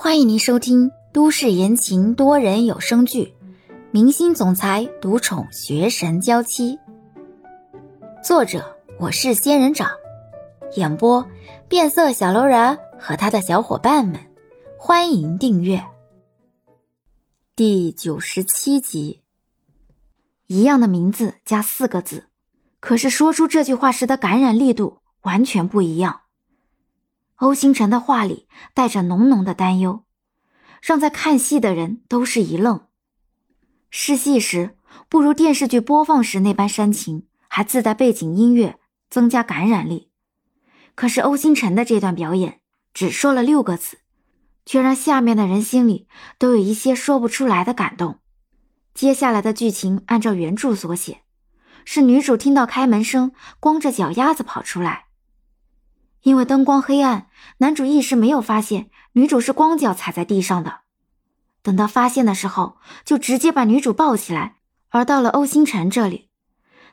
[0.00, 3.34] 欢迎您收听都市言情多人有声剧
[3.90, 6.76] 《明星总裁独宠学神娇妻》，
[8.22, 9.90] 作者我是仙人掌，
[10.76, 11.26] 演播
[11.68, 14.20] 变色小楼人和他的小伙伴们。
[14.78, 15.84] 欢迎订阅
[17.56, 19.24] 第九十七集。
[20.46, 22.28] 一样的名字加四个字，
[22.78, 26.20] 可是说出这句话时的感染力度完全不一样。
[27.38, 30.04] 欧星辰的话里带着浓浓的担忧，
[30.82, 32.86] 让在看戏的人都是一愣。
[33.90, 34.76] 试戏时
[35.08, 40.10] 不如电视剧播放时那般煽情，还自带背景音乐，增加感染力。
[40.96, 42.60] 可是欧星辰的这段表演
[42.92, 43.98] 只说了六个字，
[44.66, 48.18] 却让下面的人心里都有一些说不出来的感动。
[48.94, 51.22] 接下来的剧情按照原著所写，
[51.84, 55.07] 是女主听到开门声，光着脚丫子跑出来。
[56.28, 60.80] 因为灯光黑暗，男主一时没有发现女主是光脚踩在地上的。
[61.62, 64.56] 等到发现的时候，就直接把女主抱起来。
[64.90, 66.28] 而到了欧星辰这里，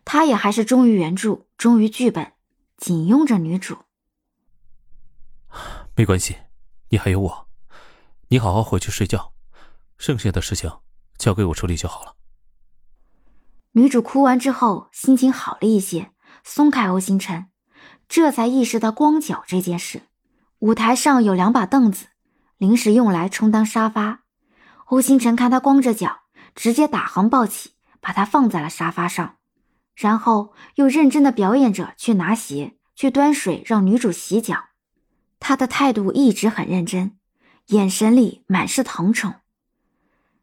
[0.06, 2.32] 他也还是忠于原著，忠于剧本，
[2.78, 3.80] 紧拥着女主。
[5.96, 6.38] 没关系，
[6.90, 7.48] 你还有我，
[8.30, 9.34] 你好好回去睡觉，
[9.98, 10.72] 剩下的事情
[11.18, 12.16] 交给我处理就好了。
[13.74, 16.12] 女主哭完之后，心情好了一些，
[16.46, 17.48] 松开欧星辰。
[18.08, 20.04] 这才意识到光脚这件事。
[20.60, 22.08] 舞台上有两把凳子，
[22.58, 24.22] 临时用来充当沙发。
[24.86, 26.22] 欧星辰看他光着脚，
[26.56, 29.36] 直接打横抱起，把他放在了沙发上，
[29.96, 34.66] 然后又认真的表演着去拿鞋、去端水让女主洗脚。
[35.40, 37.18] 他的态度一直很认真，
[37.68, 39.36] 眼神里满是疼宠。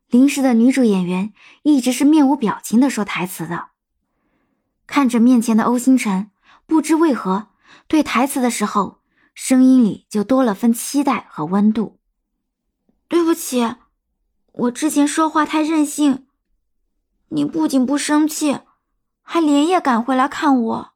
[0.09, 3.69] 临时的女主演员一直是面无表情的说台词的，
[4.87, 6.31] 看着面前的欧星辰，
[6.67, 7.49] 不知为何。
[7.93, 9.03] 对台词的时候，
[9.35, 12.01] 声音里就多了分期待和温度。
[13.07, 13.77] 对不起，
[14.53, 16.27] 我之前说话太任性，
[17.29, 18.61] 你不仅不生气，
[19.21, 20.95] 还连夜赶回来看我。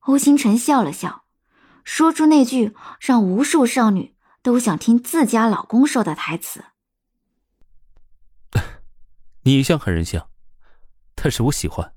[0.00, 1.24] 欧星辰笑了笑，
[1.82, 6.66] 说出那句让无数少女都想听自家老公说的台词
[9.44, 10.22] ：“你一向很任性，
[11.14, 11.94] 但是我喜欢。”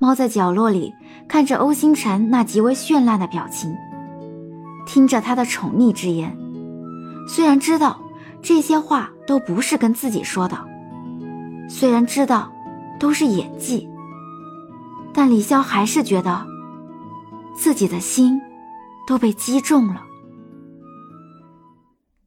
[0.00, 0.94] 猫在角落里
[1.26, 3.74] 看着欧星辰那极为绚烂的表情，
[4.86, 6.36] 听着他的宠溺之言。
[7.26, 8.00] 虽然知道
[8.40, 10.56] 这些话都不是跟自己说的，
[11.68, 12.52] 虽然知道
[13.00, 13.88] 都是演技，
[15.12, 16.46] 但李潇还是觉得
[17.56, 18.40] 自己的心
[19.06, 20.04] 都被击中了。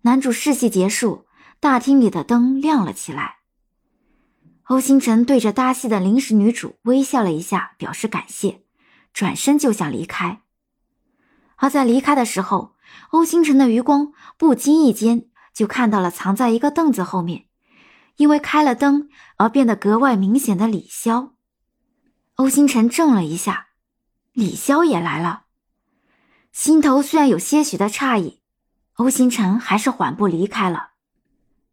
[0.02, 1.26] 男主试戏结束，
[1.62, 3.41] 大厅里的灯亮了起来。
[4.72, 8.62] 欧星辰对着搭戏的临时女主微笑了一下，表示感谢，
[9.12, 10.44] 转身就想离开。
[11.58, 12.78] 而在离开的时候，
[13.10, 17.48] 欧星辰的余光不经意间就看到了藏在一个凳子后面，
[18.16, 21.32] 因为开了灯而变得格外明显的李潇。
[22.36, 23.68] 欧星辰怔了一下，
[24.32, 25.48] 李潇也来了。
[26.54, 28.42] 心头虽然有些许的诧异，
[28.94, 30.92] 欧星辰还是缓步离开了。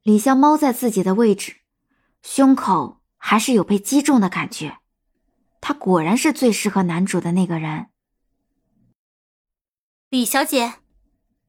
[0.03, 1.58] 李潇猫在自己的位置。
[2.23, 4.79] 胸口还是有被击中的感觉，
[5.61, 7.87] 他果然是最适合男主的那个人。
[10.11, 10.75] 李小姐，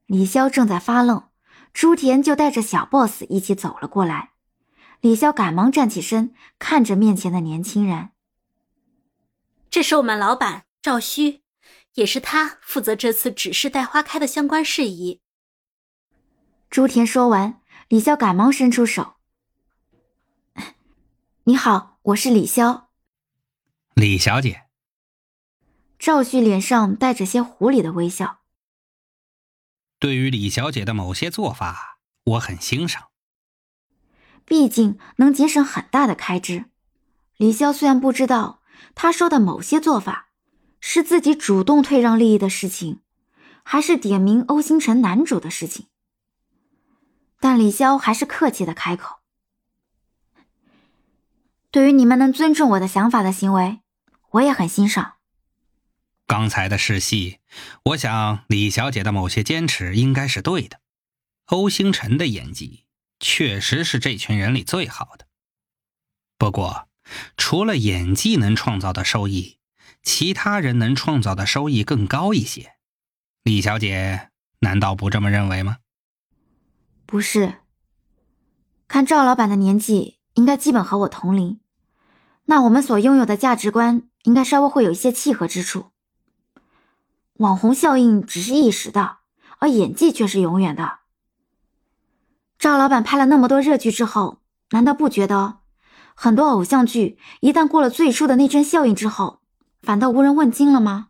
[0.06, 1.28] 李潇正在发愣，
[1.72, 4.30] 朱田就带着小 boss 一起走了过来。
[5.00, 8.10] 李潇赶忙站起身，看着面前的年轻人
[9.70, 11.42] ：“这是我们老板赵虚，
[11.94, 15.22] 也是他负责这次指示带花开的相关事宜。”
[16.68, 19.14] 朱田说完，李潇赶忙伸出手。
[21.50, 22.84] 你好，我是李潇。
[23.94, 24.66] 李小姐。
[25.98, 28.42] 赵旭脸上带着些狐狸的微笑。
[29.98, 33.08] 对于李小姐的某些做法，我很欣赏。
[34.44, 36.66] 毕竟能节省很大的开支。
[37.36, 38.62] 李潇虽然不知道
[38.94, 40.28] 他说的某些做法
[40.78, 43.00] 是自己主动退让利益的事情，
[43.64, 45.88] 还是点名欧星辰男主的事情，
[47.40, 49.18] 但李潇还是客气的开口。
[51.72, 53.80] 对于你们能尊重我的想法的行为，
[54.30, 55.18] 我也很欣赏。
[56.26, 57.38] 刚才的试戏，
[57.84, 60.80] 我想李小姐的某些坚持应该是对的。
[61.46, 62.86] 欧星辰的演技
[63.18, 65.26] 确实是这群人里最好的。
[66.38, 66.88] 不过，
[67.36, 69.58] 除了演技能创造的收益，
[70.02, 72.74] 其他人能创造的收益更高一些。
[73.42, 74.30] 李小姐
[74.60, 75.78] 难道不这么认为吗？
[77.06, 77.54] 不是。
[78.86, 80.19] 看赵老板的年纪。
[80.40, 81.60] 应该基本和我同龄，
[82.46, 85.90] 那我们所拥有的价值观应该稍微会有一些契合之处。
[87.34, 89.18] 网红效应只是一时的，
[89.58, 91.00] 而演技却是永远的。
[92.58, 94.40] 赵老板拍了那么多热剧之后，
[94.70, 95.58] 难道不觉得
[96.14, 99.40] 很多偶像剧一旦过了最初的那阵效应之后，
[99.82, 101.08] 反倒无人问津了吗？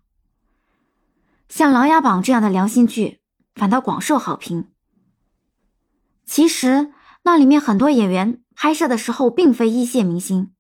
[1.49, 3.21] 像《琅琊榜》这样的良心剧，
[3.55, 4.67] 反倒广受好评。
[6.27, 6.93] 其实
[7.23, 10.53] 那里面很多演员拍摄的时候并非一线明星，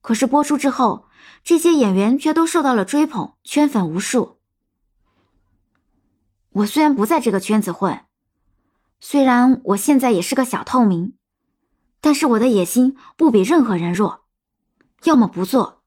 [0.00, 1.04] 可是播出之后，
[1.44, 4.38] 这些演员却都受到了追捧，圈粉无数。
[6.48, 8.06] 我虽然不在这个圈子混，
[9.00, 11.12] 虽然我现在也是个小透明，
[12.00, 14.24] 但是我的野心不比任何人弱。
[15.04, 15.82] 要么不做，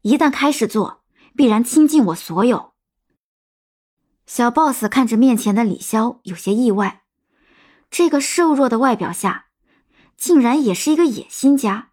[0.00, 1.02] 一旦开始做，
[1.36, 2.72] 必然倾尽我所有。
[4.24, 7.02] 小 boss 看着面前的李潇，有些意外。
[7.90, 9.49] 这个瘦弱的外表下，
[10.20, 11.92] 竟然也是一个野心家。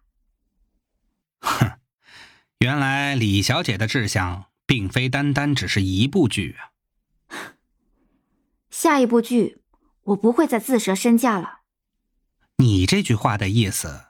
[1.40, 1.78] 哼，
[2.60, 6.76] 原来李小姐的志向并非单单只是一部剧啊。
[8.70, 9.62] 下一部剧，
[10.02, 11.60] 我不会再自折身价了。
[12.58, 14.04] 你这句话的意思，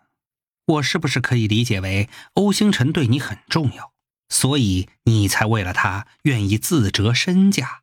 [0.67, 3.93] 我是不是可以理解为欧星辰对你很重要，
[4.29, 7.83] 所以你才为了他愿意自折身价？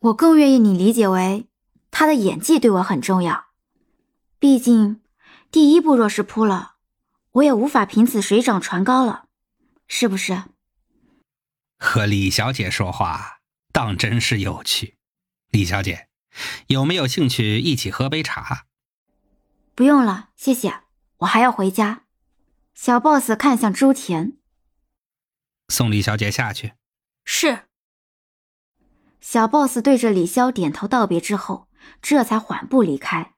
[0.00, 1.46] 我更愿意你理解为。
[1.92, 3.48] 他的演技对我很重要，
[4.38, 5.01] 毕竟
[5.52, 6.76] 第一步若是扑了，
[7.32, 9.28] 我也无法凭此水涨船高了，
[9.86, 10.44] 是不是？
[11.78, 14.96] 和李小姐说话当真是有趣。
[15.50, 16.08] 李小姐，
[16.68, 18.66] 有没有兴趣一起喝杯茶？
[19.74, 20.84] 不用了，谢谢，
[21.18, 22.04] 我还要回家。
[22.72, 24.38] 小 boss 看向朱田，
[25.68, 26.72] 送李小姐下去。
[27.26, 27.66] 是。
[29.20, 31.68] 小 boss 对着李潇点头道别之后。
[32.00, 33.34] 这才缓步离开。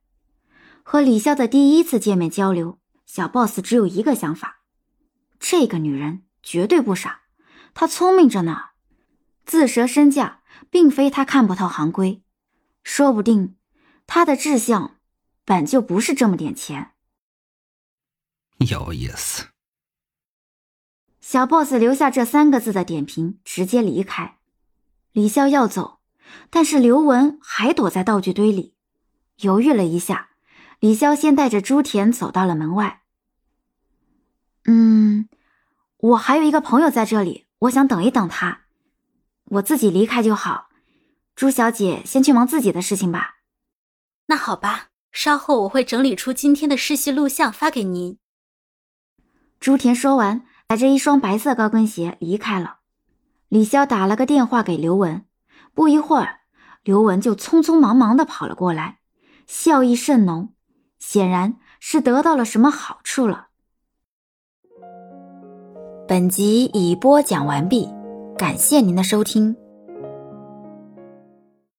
[0.84, 4.60] 和李潇的第一次见面交流，小 boss 只有一个想法：
[5.40, 7.22] 这个女人绝对不傻，
[7.72, 8.56] 她聪明着呢。
[9.46, 12.22] 自折身价，并非她看不透行规，
[12.82, 13.56] 说不定
[14.06, 14.98] 她的志向
[15.44, 16.92] 本就不是这么点钱。
[18.58, 19.46] 有意思。
[21.20, 24.36] 小 boss 留下这三个字的点评，直接离开。
[25.12, 26.00] 李潇要走。
[26.50, 28.74] 但是刘文还躲在道具堆里，
[29.38, 30.30] 犹豫了一下，
[30.80, 33.02] 李潇先带着朱田走到了门外。
[34.66, 35.28] 嗯，
[35.98, 38.62] 我还有一个朋友在这里，我想等一等他，
[39.44, 40.68] 我自己离开就好。
[41.34, 43.36] 朱小姐先去忙自己的事情吧。
[44.26, 48.18] 那好吧，稍后我会整理出今天的试戏录像发给您。
[49.60, 52.78] 朱田说完，踩着一双白色高跟鞋离开了。
[53.48, 55.24] 李潇打了个电话给刘文。
[55.74, 56.40] 不一会儿，
[56.82, 59.00] 刘文就匆匆忙忙的跑了过来，
[59.46, 60.54] 笑意甚浓，
[60.98, 63.48] 显然是得到了什么好处了。
[66.06, 67.88] 本集已播讲完毕，
[68.36, 69.56] 感谢您的收听。